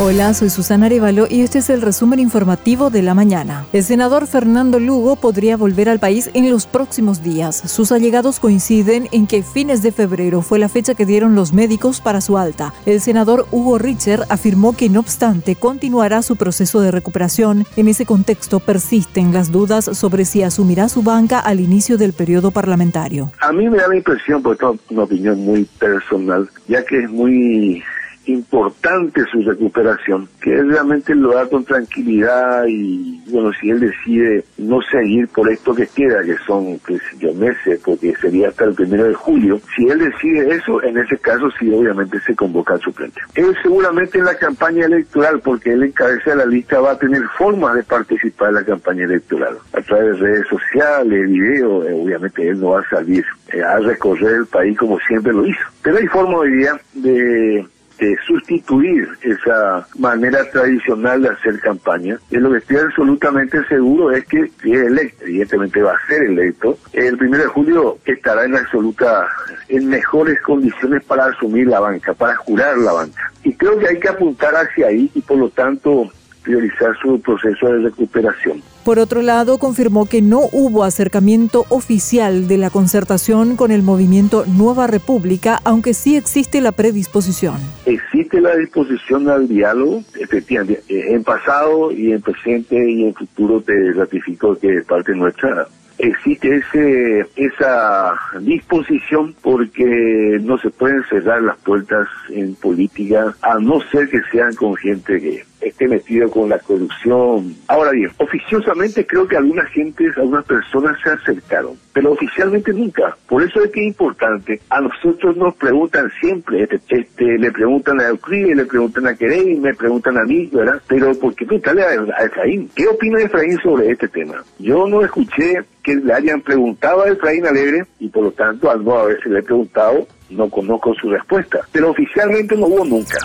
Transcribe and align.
Hola, 0.00 0.34
soy 0.34 0.50
Susana 0.50 0.86
Arevalo 0.86 1.28
y 1.30 1.42
este 1.42 1.60
es 1.60 1.70
el 1.70 1.80
resumen 1.80 2.18
informativo 2.18 2.90
de 2.90 3.00
la 3.00 3.14
mañana. 3.14 3.64
El 3.72 3.84
senador 3.84 4.26
Fernando 4.26 4.80
Lugo 4.80 5.14
podría 5.14 5.56
volver 5.56 5.88
al 5.88 6.00
país 6.00 6.32
en 6.34 6.50
los 6.50 6.66
próximos 6.66 7.22
días. 7.22 7.54
Sus 7.70 7.92
allegados 7.92 8.40
coinciden 8.40 9.08
en 9.12 9.28
que 9.28 9.44
fines 9.44 9.84
de 9.84 9.92
febrero 9.92 10.42
fue 10.42 10.58
la 10.58 10.68
fecha 10.68 10.94
que 10.94 11.06
dieron 11.06 11.36
los 11.36 11.52
médicos 11.52 12.00
para 12.00 12.20
su 12.20 12.36
alta. 12.38 12.74
El 12.86 13.00
senador 13.00 13.46
Hugo 13.52 13.78
Richer 13.78 14.22
afirmó 14.30 14.76
que 14.76 14.88
no 14.88 14.98
obstante 14.98 15.54
continuará 15.54 16.22
su 16.22 16.34
proceso 16.34 16.80
de 16.80 16.90
recuperación. 16.90 17.64
En 17.76 17.86
ese 17.86 18.04
contexto 18.04 18.58
persisten 18.58 19.32
las 19.32 19.52
dudas 19.52 19.84
sobre 19.84 20.24
si 20.24 20.42
asumirá 20.42 20.88
su 20.88 21.04
banca 21.04 21.38
al 21.38 21.60
inicio 21.60 21.98
del 21.98 22.14
periodo 22.14 22.50
parlamentario. 22.50 23.30
A 23.40 23.52
mí 23.52 23.70
me 23.70 23.78
da 23.78 23.86
la 23.86 23.96
impresión, 23.96 24.42
porque 24.42 24.66
es 24.66 24.90
una 24.90 25.04
opinión 25.04 25.38
muy 25.38 25.66
personal, 25.78 26.48
ya 26.66 26.84
que 26.84 26.98
es 27.04 27.10
muy 27.10 27.80
importante 28.26 29.22
su 29.30 29.42
recuperación, 29.42 30.28
que 30.40 30.54
él 30.54 30.70
realmente 30.70 31.14
lo 31.14 31.34
da 31.34 31.46
con 31.46 31.64
tranquilidad 31.64 32.64
y 32.66 33.22
bueno, 33.28 33.50
si 33.60 33.70
él 33.70 33.80
decide 33.80 34.44
no 34.58 34.80
seguir 34.82 35.28
por 35.28 35.50
esto 35.50 35.74
que 35.74 35.86
queda, 35.86 36.22
que 36.22 36.36
son, 36.46 36.78
qué 36.80 36.98
yo, 37.18 37.34
meses, 37.34 37.80
porque 37.84 38.14
sería 38.20 38.48
hasta 38.48 38.64
el 38.64 38.74
primero 38.74 39.04
de 39.04 39.14
julio, 39.14 39.60
si 39.76 39.88
él 39.88 39.98
decide 39.98 40.54
eso, 40.54 40.82
en 40.82 40.98
ese 40.98 41.18
caso 41.18 41.50
sí 41.58 41.70
obviamente 41.72 42.18
se 42.20 42.34
convoca 42.34 42.74
al 42.74 42.80
suplente. 42.80 43.20
Él 43.34 43.54
seguramente 43.62 44.18
en 44.18 44.24
la 44.24 44.36
campaña 44.36 44.86
electoral, 44.86 45.40
porque 45.40 45.72
él 45.72 45.82
encabeza 45.82 46.34
la 46.34 46.46
lista, 46.46 46.80
va 46.80 46.92
a 46.92 46.98
tener 46.98 47.22
formas 47.36 47.74
de 47.74 47.82
participar 47.82 48.48
en 48.48 48.54
la 48.54 48.64
campaña 48.64 49.04
electoral, 49.04 49.56
a 49.72 49.80
través 49.80 50.18
de 50.18 50.26
redes 50.26 50.46
sociales, 50.48 51.28
videos, 51.28 51.86
eh, 51.86 51.92
obviamente 51.92 52.48
él 52.48 52.60
no 52.60 52.70
va 52.70 52.80
a 52.80 52.88
salir 52.88 53.24
eh, 53.52 53.62
a 53.62 53.78
recorrer 53.78 54.34
el 54.36 54.46
país 54.46 54.76
como 54.78 54.98
siempre 55.00 55.32
lo 55.32 55.46
hizo. 55.46 55.60
Pero 55.82 55.98
hay 55.98 56.06
forma 56.06 56.38
hoy 56.38 56.52
día 56.52 56.80
de 56.94 57.66
de 57.98 58.16
sustituir 58.26 59.08
esa 59.22 59.86
manera 59.98 60.48
tradicional 60.50 61.22
de 61.22 61.28
hacer 61.28 61.60
campaña. 61.60 62.18
Y 62.30 62.36
lo 62.36 62.52
que 62.52 62.58
estoy 62.58 62.76
absolutamente 62.76 63.64
seguro 63.66 64.10
es 64.10 64.24
que 64.26 64.50
si 64.62 64.72
es 64.72 64.86
electo, 64.86 65.24
evidentemente 65.24 65.82
va 65.82 65.92
a 65.92 66.06
ser 66.06 66.22
electo, 66.22 66.78
el 66.92 67.16
primero 67.16 67.44
de 67.44 67.48
julio 67.50 67.98
estará 68.04 68.44
en 68.44 68.56
absoluta, 68.56 69.28
en 69.68 69.88
mejores 69.88 70.40
condiciones 70.42 71.04
para 71.04 71.26
asumir 71.26 71.66
la 71.68 71.80
banca, 71.80 72.14
para 72.14 72.36
jurar 72.36 72.76
la 72.78 72.92
banca. 72.92 73.32
Y 73.44 73.52
creo 73.54 73.78
que 73.78 73.88
hay 73.88 73.98
que 73.98 74.08
apuntar 74.08 74.54
hacia 74.54 74.86
ahí 74.86 75.10
y 75.14 75.20
por 75.20 75.38
lo 75.38 75.48
tanto 75.50 76.10
priorizar 76.42 76.96
su 77.00 77.20
proceso 77.20 77.66
de 77.68 77.78
recuperación. 77.78 78.62
Por 78.84 78.98
otro 78.98 79.22
lado, 79.22 79.56
confirmó 79.56 80.04
que 80.04 80.20
no 80.20 80.40
hubo 80.52 80.84
acercamiento 80.84 81.64
oficial 81.70 82.46
de 82.46 82.58
la 82.58 82.68
concertación 82.68 83.56
con 83.56 83.70
el 83.70 83.82
movimiento 83.82 84.44
Nueva 84.46 84.86
República, 84.86 85.58
aunque 85.64 85.94
sí 85.94 86.16
existe 86.16 86.60
la 86.60 86.70
predisposición. 86.70 87.56
Existe 87.86 88.42
la 88.42 88.54
disposición 88.56 89.30
al 89.30 89.48
diálogo, 89.48 90.02
efectivamente, 90.20 90.82
en 90.88 91.24
pasado 91.24 91.92
y 91.92 92.12
en 92.12 92.20
presente 92.20 92.90
y 92.90 93.04
en 93.04 93.14
futuro 93.14 93.62
te 93.62 93.92
ratifico 93.92 94.58
que 94.58 94.76
es 94.76 94.84
parte 94.84 95.14
nuestra 95.14 95.66
existe 95.98 96.56
ese 96.56 97.26
esa 97.36 98.14
disposición 98.40 99.34
porque 99.42 100.40
no 100.42 100.58
se 100.58 100.70
pueden 100.70 101.04
cerrar 101.04 101.42
las 101.42 101.56
puertas 101.58 102.08
en 102.30 102.54
política 102.56 103.34
a 103.42 103.58
no 103.60 103.80
ser 103.92 104.08
que 104.08 104.20
sean 104.32 104.54
con 104.54 104.74
gente 104.76 105.20
que 105.20 105.44
esté 105.64 105.88
metido 105.88 106.30
con 106.30 106.48
la 106.48 106.58
corrupción. 106.58 107.54
Ahora 107.68 107.90
bien, 107.92 108.10
oficiosamente 108.18 109.06
creo 109.06 109.26
que 109.26 109.36
algunas 109.36 109.68
gentes, 109.70 110.16
algunas 110.16 110.44
personas 110.44 110.98
se 111.02 111.10
acercaron, 111.10 111.76
pero 111.92 112.12
oficialmente 112.12 112.72
nunca. 112.72 113.16
Por 113.28 113.42
eso 113.42 113.62
es 113.62 113.70
que 113.70 113.80
es 113.80 113.86
importante. 113.88 114.60
A 114.70 114.80
nosotros 114.80 115.36
nos 115.36 115.54
preguntan 115.54 116.10
siempre, 116.20 116.62
este, 116.62 116.80
este 116.88 117.38
le 117.38 117.50
preguntan 117.52 118.00
a 118.00 118.08
Euclides, 118.08 118.56
le 118.56 118.66
preguntan 118.66 119.06
a 119.06 119.14
Querey, 119.14 119.56
me 119.56 119.74
preguntan 119.74 120.18
a 120.18 120.24
mí, 120.24 120.48
¿verdad? 120.52 120.80
Pero 120.86 121.14
¿por 121.14 121.34
qué 121.34 121.44
preguntarle 121.44 121.82
a, 121.82 122.24
Efraín? 122.24 122.70
¿Qué 122.74 122.86
opina 122.86 123.20
Efraín 123.20 123.58
sobre 123.62 123.90
este 123.90 124.08
tema? 124.08 124.42
Yo 124.58 124.86
no 124.86 125.02
escuché 125.04 125.62
que 125.82 125.96
le 125.96 126.12
hayan 126.12 126.40
preguntado 126.40 127.02
a 127.02 127.08
Efraín 127.08 127.46
Alegre 127.46 127.84
y 127.98 128.08
por 128.08 128.24
lo 128.24 128.32
tanto 128.32 128.70
al 128.70 128.84
no 128.84 128.98
haberse 128.98 129.28
le 129.28 129.42
preguntado 129.42 130.06
no 130.30 130.48
conozco 130.48 130.94
su 130.94 131.10
respuesta, 131.10 131.60
pero 131.72 131.90
oficialmente 131.90 132.56
no 132.56 132.66
hubo 132.66 132.84
nunca. 132.84 133.18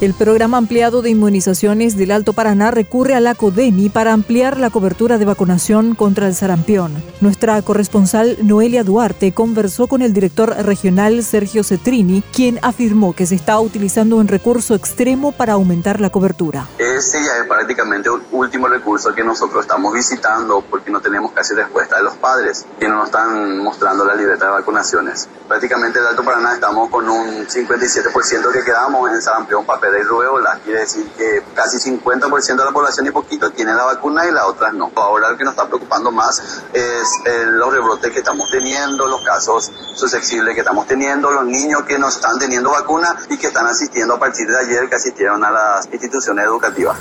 El 0.00 0.12
programa 0.12 0.58
ampliado 0.58 1.02
de 1.02 1.10
inmunizaciones 1.10 1.96
del 1.96 2.10
Alto 2.10 2.32
Paraná 2.32 2.72
recurre 2.72 3.14
a 3.14 3.20
la 3.20 3.34
CODENI 3.34 3.90
para 3.90 4.12
ampliar 4.12 4.58
la 4.58 4.68
cobertura 4.70 5.18
de 5.18 5.24
vacunación 5.24 5.94
contra 5.94 6.26
el 6.26 6.34
sarampión. 6.34 6.92
Nuestra 7.20 7.62
corresponsal 7.62 8.36
Noelia 8.42 8.82
Duarte 8.82 9.32
conversó 9.32 9.86
con 9.86 10.02
el 10.02 10.12
director 10.12 10.50
regional 10.64 11.22
Sergio 11.22 11.62
Cetrini, 11.62 12.22
quien 12.32 12.58
afirmó 12.62 13.12
que 13.12 13.24
se 13.24 13.36
está 13.36 13.58
utilizando 13.60 14.16
un 14.16 14.26
recurso 14.26 14.74
extremo 14.74 15.30
para 15.32 15.54
aumentar 15.54 16.00
la 16.00 16.10
cobertura. 16.10 16.68
Ese 16.94 17.24
ya 17.24 17.38
es 17.38 17.48
prácticamente 17.48 18.08
un 18.08 18.24
último 18.30 18.68
recurso 18.68 19.12
que 19.12 19.24
nosotros 19.24 19.62
estamos 19.62 19.92
visitando 19.92 20.60
porque 20.60 20.92
no 20.92 21.00
tenemos 21.00 21.32
casi 21.32 21.52
respuesta 21.52 21.96
de 21.96 22.04
los 22.04 22.14
padres 22.18 22.64
que 22.78 22.88
no 22.88 22.98
nos 22.98 23.06
están 23.06 23.58
mostrando 23.58 24.04
la 24.04 24.14
libertad 24.14 24.46
de 24.46 24.52
vacunaciones. 24.52 25.28
Prácticamente 25.48 25.98
el 25.98 26.06
Alto 26.06 26.22
Paraná 26.22 26.54
estamos 26.54 26.88
con 26.90 27.08
un 27.10 27.48
57% 27.48 28.52
que 28.52 28.62
quedamos 28.62 29.10
en 29.10 29.20
sarampión 29.20 29.66
papel 29.66 29.90
de 29.90 30.02
rueola. 30.04 30.60
Quiere 30.62 30.80
decir 30.80 31.04
que 31.18 31.42
casi 31.52 31.78
50% 31.78 32.56
de 32.56 32.64
la 32.64 32.70
población 32.70 33.08
y 33.08 33.10
poquito 33.10 33.50
tiene 33.50 33.74
la 33.74 33.86
vacuna 33.86 34.28
y 34.28 34.30
las 34.30 34.44
otras 34.44 34.72
no. 34.72 34.92
Ahora 34.94 35.30
lo 35.30 35.36
que 35.36 35.42
nos 35.42 35.54
está 35.54 35.66
preocupando 35.66 36.12
más 36.12 36.62
es 36.72 37.08
eh, 37.24 37.46
los 37.46 37.72
rebrotes 37.72 38.12
que 38.12 38.20
estamos 38.20 38.48
teniendo, 38.52 39.08
los 39.08 39.24
casos 39.24 39.72
susceptibles 39.94 40.54
que 40.54 40.60
estamos 40.60 40.86
teniendo, 40.86 41.32
los 41.32 41.44
niños 41.44 41.82
que 41.82 41.98
no 41.98 42.08
están 42.08 42.38
teniendo 42.38 42.70
vacuna 42.70 43.16
y 43.28 43.36
que 43.36 43.48
están 43.48 43.66
asistiendo 43.66 44.14
a 44.14 44.20
partir 44.20 44.46
de 44.46 44.58
ayer, 44.60 44.88
que 44.88 44.94
asistieron 44.94 45.42
a 45.42 45.50
las 45.50 45.88
instituciones 45.92 46.44
educativas. 46.44 46.83
は。 46.84 46.96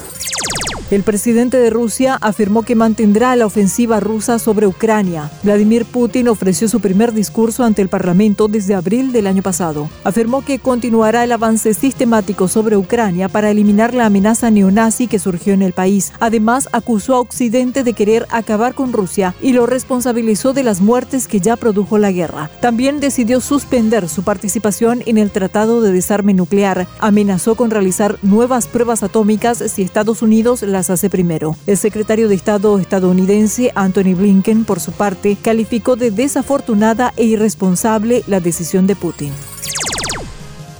El 0.94 1.02
presidente 1.02 1.58
de 1.58 1.72
Rusia 1.72 2.20
afirmó 2.22 2.62
que 2.62 2.76
mantendrá 2.76 3.36
la 3.36 3.48
ofensiva 3.48 4.00
rusa 4.00 4.38
sobre 4.38 4.68
Ucrania. 4.68 5.32
Vladimir 5.42 5.86
Putin 5.86 6.28
ofreció 6.28 6.68
su 6.68 6.82
primer 6.82 7.14
discurso 7.14 7.64
ante 7.64 7.82
el 7.82 7.90
Parlamento 7.90 8.48
desde 8.48 8.76
abril 8.76 9.12
del 9.12 9.26
año 9.26 9.42
pasado. 9.42 9.90
Afirmó 10.04 10.46
que 10.46 10.60
continuará 10.60 11.24
el 11.24 11.32
avance 11.32 11.74
sistemático 11.74 12.48
sobre 12.48 12.78
Ucrania 12.78 13.28
para 13.28 13.50
eliminar 13.50 13.96
la 13.96 14.06
amenaza 14.06 14.52
neonazi 14.52 15.08
que 15.08 15.18
surgió 15.18 15.56
en 15.56 15.64
el 15.64 15.74
país. 15.74 16.14
Además, 16.20 16.70
acusó 16.74 17.16
a 17.16 17.22
Occidente 17.22 17.84
de 17.84 17.94
querer 17.94 18.28
acabar 18.30 18.76
con 18.76 18.94
Rusia 18.94 19.34
y 19.42 19.54
lo 19.54 19.66
responsabilizó 19.66 20.54
de 20.54 20.62
las 20.62 20.80
muertes 20.80 21.28
que 21.28 21.40
ya 21.40 21.56
produjo 21.56 21.98
la 21.98 22.12
guerra. 22.12 22.52
También 22.62 23.00
decidió 23.00 23.42
suspender 23.42 24.08
su 24.10 24.22
participación 24.22 25.02
en 25.08 25.18
el 25.18 25.32
Tratado 25.32 25.82
de 25.82 25.92
Desarme 25.92 26.36
Nuclear. 26.36 26.86
Amenazó 27.00 27.56
con 27.56 27.72
realizar 27.72 28.20
nuevas 28.22 28.68
pruebas 28.68 29.02
atómicas 29.02 29.58
si 29.58 29.82
Estados 29.82 30.22
Unidos 30.22 30.62
las 30.62 30.83
hace 30.90 31.10
primero. 31.10 31.56
El 31.68 31.78
secretario 31.78 32.28
de 32.28 32.36
Estado 32.36 32.80
estadounidense 32.80 33.72
Anthony 33.76 34.16
Blinken, 34.16 34.66
por 34.66 34.80
su 34.80 34.92
parte, 34.92 35.38
calificó 35.42 35.96
de 35.96 36.12
desafortunada 36.12 37.14
e 37.18 37.26
irresponsable 37.26 38.24
la 38.28 38.40
decisión 38.40 38.88
de 38.88 38.96
Putin. 38.96 39.32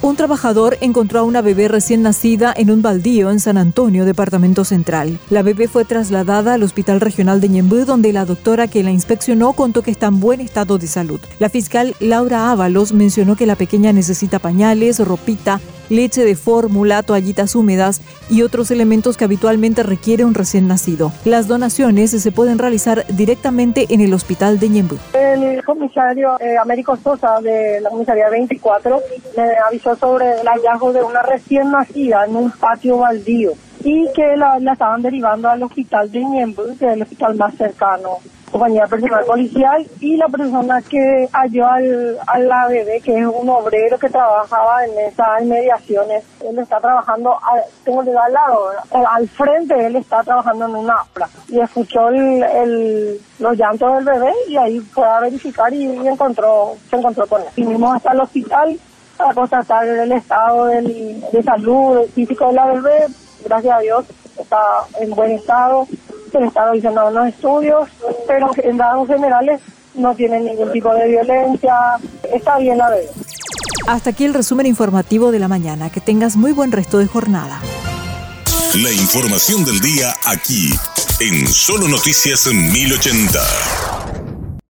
Un 0.04 0.18
trabajador 0.18 0.78
encontró 0.82 1.22
a 1.22 1.24
una 1.24 1.42
bebé 1.42 1.70
recién 1.70 2.02
nacida 2.02 2.54
en 2.58 2.70
un 2.70 2.82
baldío 2.82 3.32
en 3.32 3.40
San 3.40 3.58
Antonio, 3.58 4.04
departamento 4.04 4.66
central. 4.66 5.18
La 5.30 5.44
bebé 5.44 5.70
fue 5.70 5.86
trasladada 5.86 6.56
al 6.56 6.64
Hospital 6.64 7.00
Regional 7.00 7.40
de 7.40 7.48
Ñembú, 7.48 7.86
donde 7.86 8.12
la 8.12 8.26
doctora 8.26 8.68
que 8.68 8.84
la 8.84 8.92
inspeccionó 8.92 9.54
contó 9.54 9.82
que 9.82 9.92
está 9.92 10.08
en 10.08 10.20
buen 10.20 10.42
estado 10.42 10.78
de 10.78 10.88
salud. 10.88 11.22
La 11.40 11.48
fiscal 11.48 11.96
Laura 12.02 12.52
Ábalos 12.52 12.92
mencionó 12.92 13.38
que 13.38 13.46
la 13.46 13.56
pequeña 13.56 13.94
necesita 13.94 14.40
pañales, 14.40 15.00
ropita, 15.00 15.62
leche 15.90 16.24
de 16.24 16.36
fórmula, 16.36 17.04
toallitas 17.04 17.56
húmedas 17.56 18.02
y 18.30 18.42
otros 18.42 18.72
elementos 18.72 19.18
que 19.18 19.26
habitualmente 19.26 19.84
requiere 19.84 20.26
un 20.26 20.34
recién 20.34 20.68
nacido. 20.68 21.12
Las 21.26 21.48
donaciones 21.48 22.12
se 22.12 22.32
pueden 22.32 22.58
realizar 22.58 23.06
directamente 23.08 23.88
en 23.90 24.02
el 24.02 24.14
hospital 24.14 24.60
de 24.60 24.70
Ñembú. 24.70 24.98
El 25.14 25.64
comisario 25.64 26.40
eh, 26.40 26.58
Américo 26.58 26.96
Sosa 26.98 27.40
de 27.42 27.82
la 27.82 27.90
comisaría 27.90 28.30
24 28.30 29.02
me 29.38 29.44
avisó 29.68 29.96
sobre 29.96 30.42
el 30.42 30.48
hallazgo 30.48 30.94
de 30.94 31.04
una 31.04 31.22
recién 31.22 31.72
nacida 31.72 32.26
en 32.26 32.36
un 32.36 32.52
patio 32.52 32.98
baldío 32.98 33.54
y 33.84 34.08
que 34.14 34.38
la, 34.38 34.58
estaban 34.58 35.02
derivando 35.02 35.50
al 35.50 35.64
hospital 35.64 36.12
de 36.12 36.24
Ñembú, 36.24 36.64
que 36.80 36.86
es 36.86 36.94
el 36.94 37.02
hospital 37.02 37.36
más 37.36 37.56
cercano 37.56 38.20
compañía 38.54 38.86
personal 38.86 39.26
policial 39.26 39.86
y 40.00 40.16
la 40.16 40.28
persona 40.28 40.80
que 40.84 41.28
halló 41.34 41.68
al, 41.68 42.18
a 42.28 42.40
la 42.40 42.68
bebé, 42.68 43.02
que 43.02 43.18
es 43.18 43.26
un 43.26 43.50
obrero 43.50 43.98
que 43.98 44.10
trabajaba 44.10 44.86
en 44.86 44.92
esas 45.00 45.42
inmediaciones, 45.42 46.24
él 46.48 46.60
está 46.60 46.80
trabajando, 46.80 47.36
tengo 47.84 48.04
de 48.04 48.16
al 48.16 48.32
lado, 48.32 48.70
al 48.92 49.28
frente 49.28 49.74
él 49.84 49.96
está 49.96 50.22
trabajando 50.24 50.66
en 50.66 50.76
una 50.76 51.02
obra. 51.02 51.28
Y 51.50 51.60
escuchó 51.60 52.10
el, 52.10 53.20
los 53.40 53.58
llantos 53.58 53.96
del 53.96 54.06
bebé 54.06 54.32
y 54.48 54.56
ahí 54.56 54.80
fue 54.80 55.08
a 55.08 55.20
verificar 55.20 55.74
y, 55.74 56.08
encontró, 56.08 56.74
se 56.92 56.96
encontró 56.96 57.26
con 57.26 57.42
él. 57.42 57.48
Vinimos 57.56 57.96
hasta 57.96 58.12
el 58.12 58.22
hospital 58.22 58.80
para 59.18 59.34
constatar 59.34 59.88
el 59.88 60.12
estado 60.12 60.66
de 60.66 61.44
salud 61.44 62.06
físico 62.14 62.48
de 62.48 62.54
la 62.54 62.66
bebé, 62.68 63.08
gracias 63.44 63.76
a 63.76 63.80
Dios 63.80 64.06
está 64.38 64.62
en 65.00 65.12
buen 65.12 65.32
estado 65.32 65.88
se 66.34 66.40
le 66.40 66.48
está 66.48 66.66
realizando 66.66 67.08
unos 67.08 67.28
estudios, 67.28 67.88
pero 68.28 68.50
en 68.58 68.78
dados 68.78 69.08
generales 69.08 69.62
no 69.94 70.16
tiene 70.16 70.40
ningún 70.40 70.72
tipo 70.72 70.94
de 70.94 71.08
violencia, 71.08 71.76
está 72.34 72.58
bien 72.58 72.80
la 72.80 72.90
veo. 72.90 73.12
Hasta 73.88 74.10
aquí 74.10 74.26
el 74.26 74.34
resumen 74.34 74.66
informativo 74.66 75.32
de 75.32 75.40
la 75.40 75.48
mañana. 75.48 75.90
Que 75.92 76.02
tengas 76.02 76.36
muy 76.36 76.52
buen 76.52 76.72
resto 76.72 76.98
de 76.98 77.06
jornada. 77.06 77.60
La 78.76 78.92
información 78.92 79.64
del 79.64 79.80
día 79.80 80.16
aquí, 80.26 80.74
en 81.20 81.48
Solo 81.48 81.88
Noticias 81.88 82.48
1080. 82.48 83.93